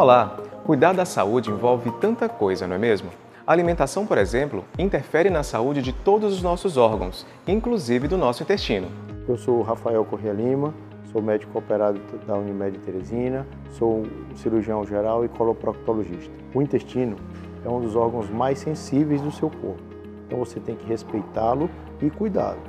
[0.00, 0.36] Olá!
[0.64, 3.10] Cuidar da saúde envolve tanta coisa, não é mesmo?
[3.44, 8.44] A alimentação, por exemplo, interfere na saúde de todos os nossos órgãos, inclusive do nosso
[8.44, 8.86] intestino.
[9.28, 10.72] Eu sou Rafael Corrêa Lima,
[11.10, 14.04] sou médico operário da Unimed Teresina, sou
[14.36, 16.32] cirurgião geral e coloproctologista.
[16.54, 17.16] O intestino
[17.64, 19.82] é um dos órgãos mais sensíveis do seu corpo,
[20.28, 21.68] então você tem que respeitá-lo
[22.00, 22.62] e cuidá-lo.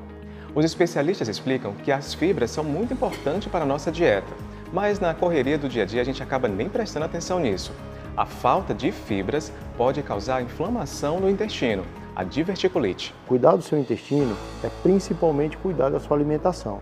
[0.55, 4.33] Os especialistas explicam que as fibras são muito importantes para a nossa dieta,
[4.71, 7.73] mas na correria do dia a dia a gente acaba nem prestando atenção nisso.
[8.15, 11.83] A falta de fibras pode causar inflamação no intestino,
[12.15, 13.15] a diverticulite.
[13.28, 16.79] Cuidar do seu intestino é principalmente cuidar da sua alimentação.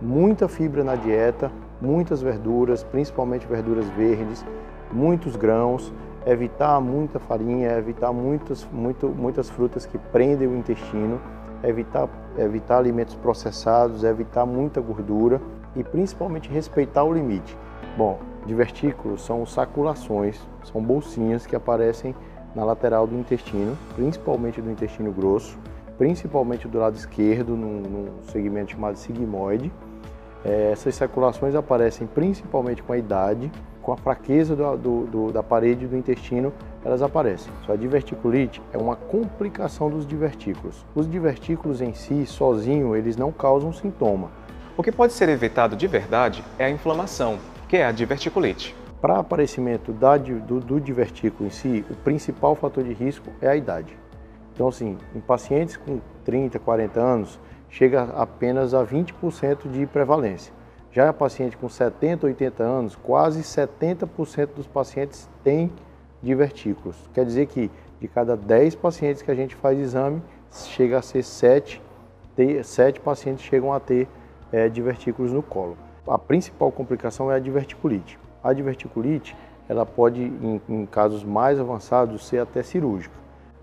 [0.00, 4.44] Muita fibra na dieta, muitas verduras, principalmente verduras verdes,
[4.90, 5.92] muitos grãos,
[6.26, 11.20] evitar muita farinha, evitar muitas, muito, muitas frutas que prendem o intestino,
[11.62, 12.08] evitar,
[12.38, 15.40] evitar alimentos processados, evitar muita gordura
[15.74, 17.56] e principalmente respeitar o limite.
[17.96, 22.14] Bom, divertículos são saculações, são bolsinhas que aparecem
[22.54, 25.58] na lateral do intestino, principalmente do intestino grosso,
[25.96, 29.72] principalmente do lado esquerdo, num, num segmento chamado sigmoide.
[30.44, 33.50] É, essas saculações aparecem principalmente com a idade,
[33.82, 36.52] com a fraqueza do, do, do, da parede do intestino,
[36.84, 37.52] elas aparecem.
[37.68, 40.84] a diverticulite é uma complicação dos divertículos.
[40.94, 44.30] Os divertículos em si, sozinho, eles não causam sintoma.
[44.80, 48.74] O que pode ser evitado de verdade é a inflamação, que é a diverticulite.
[48.98, 53.54] Para aparecimento da, do, do divertículo em si, o principal fator de risco é a
[53.54, 53.94] idade.
[54.54, 60.50] Então, assim, em pacientes com 30, 40 anos, chega apenas a 20% de prevalência.
[60.90, 65.70] Já a paciente com 70, 80 anos, quase 70% dos pacientes têm
[66.22, 66.96] divertículos.
[67.12, 67.70] Quer dizer que
[68.00, 71.82] de cada 10 pacientes que a gente faz exame, chega a ser 7,
[72.64, 74.08] 7 pacientes chegam a ter
[74.52, 75.76] é, divertículos no colo.
[76.06, 78.18] A principal complicação é a diverticulite.
[78.42, 79.36] A diverticulite,
[79.68, 83.14] ela pode, em, em casos mais avançados, ser até cirúrgica.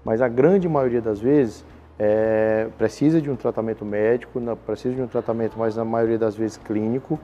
[0.06, 1.66] Mas a grande maioria das vezes
[2.00, 6.57] é, precisa de um tratamento médico, precisa de um tratamento, mas na maioria das vezes
[6.57, 7.19] clínico,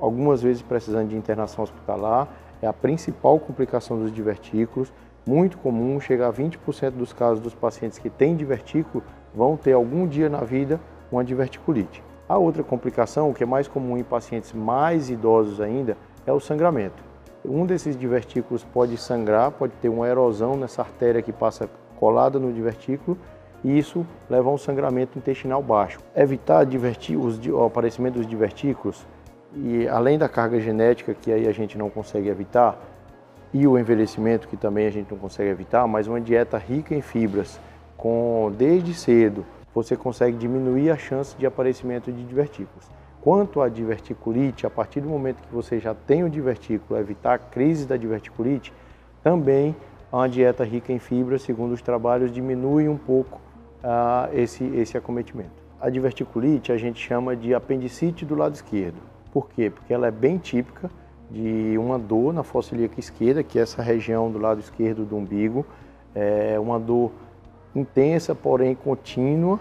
[0.00, 2.28] algumas vezes precisando de internação hospitalar.
[2.60, 4.92] É a principal complicação dos divertículos.
[5.26, 10.06] Muito comum, chega a 20% dos casos dos pacientes que têm divertículo vão ter algum
[10.06, 10.80] dia na vida
[11.12, 12.02] uma diverticulite.
[12.28, 15.96] A outra complicação, que é mais comum em pacientes mais idosos ainda,
[16.26, 17.02] é o sangramento.
[17.42, 22.52] Um desses divertículos pode sangrar, pode ter uma erosão nessa artéria que passa colada no
[22.52, 23.16] divertículo
[23.64, 26.00] e isso leva a um sangramento intestinal baixo.
[26.14, 29.06] Evitar o aparecimento dos divertículos,
[29.56, 32.78] e além da carga genética, que aí a gente não consegue evitar,
[33.54, 37.00] e o envelhecimento, que também a gente não consegue evitar, mas uma dieta rica em
[37.00, 37.58] fibras,
[37.96, 42.90] com desde cedo você consegue diminuir a chance de aparecimento de divertículos.
[43.20, 47.38] Quanto à diverticulite, a partir do momento que você já tem o divertículo, evitar a
[47.38, 48.72] crise da diverticulite,
[49.22, 49.74] também
[50.10, 53.40] uma dieta rica em fibras, segundo os trabalhos, diminui um pouco
[53.82, 55.50] uh, esse, esse acometimento.
[55.80, 58.96] A diverticulite a gente chama de apendicite do lado esquerdo.
[59.32, 59.70] Por quê?
[59.70, 60.90] Porque ela é bem típica
[61.30, 65.16] de uma dor na fossa ilíaca esquerda, que é essa região do lado esquerdo do
[65.16, 65.66] umbigo,
[66.14, 67.12] é uma dor
[67.74, 69.58] intensa, porém contínua,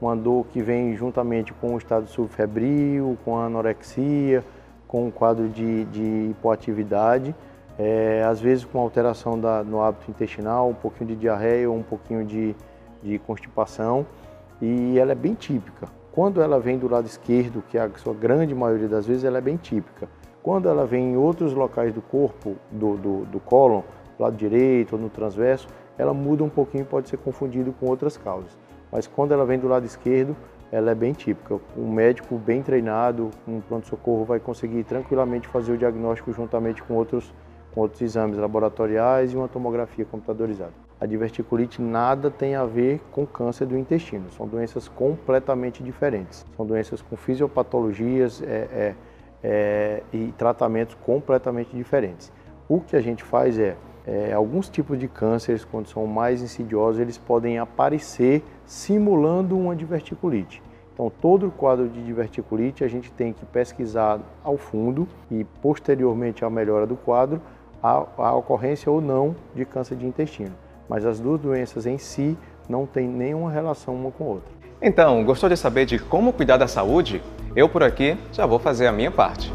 [0.00, 4.44] uma dor que vem juntamente com o estado subfebril, com a anorexia,
[4.86, 7.34] com um quadro de, de hipoatividade,
[7.78, 11.82] é, às vezes com alteração da, no hábito intestinal, um pouquinho de diarreia ou um
[11.82, 12.54] pouquinho de,
[13.02, 14.06] de constipação,
[14.60, 15.88] e ela é bem típica.
[16.12, 19.38] Quando ela vem do lado esquerdo, que é a sua grande maioria das vezes, ela
[19.38, 20.08] é bem típica.
[20.42, 23.82] Quando ela vem em outros locais do corpo, do, do, do cólon,
[24.18, 25.68] lado direito ou no transverso,
[25.98, 28.56] ela muda um pouquinho pode ser confundido com outras causas.
[28.90, 30.36] Mas quando ela vem do lado esquerdo,
[30.70, 31.58] ela é bem típica.
[31.76, 37.32] Um médico bem treinado, um pronto-socorro, vai conseguir tranquilamente fazer o diagnóstico juntamente com outros,
[37.72, 40.72] com outros exames laboratoriais e uma tomografia computadorizada.
[40.98, 46.44] A diverticulite nada tem a ver com câncer do intestino, são doenças completamente diferentes.
[46.56, 48.94] São doenças com fisiopatologias é, é,
[49.44, 52.32] é, e tratamentos completamente diferentes.
[52.66, 57.00] O que a gente faz é é, alguns tipos de cânceres, quando são mais insidiosos,
[57.00, 60.62] eles podem aparecer simulando uma diverticulite.
[60.94, 66.44] Então, todo o quadro de diverticulite a gente tem que pesquisar ao fundo e, posteriormente
[66.44, 67.42] à melhora do quadro,
[67.82, 70.54] a, a ocorrência ou não de câncer de intestino.
[70.88, 72.38] Mas as duas doenças em si
[72.68, 74.56] não têm nenhuma relação uma com a outra.
[74.80, 77.22] Então, gostou de saber de como cuidar da saúde?
[77.54, 79.52] Eu por aqui já vou fazer a minha parte.